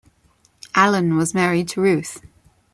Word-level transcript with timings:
Allon 0.73 1.15
was 1.15 1.35
married 1.35 1.67
to 1.69 1.79
Ruth. 1.81 2.23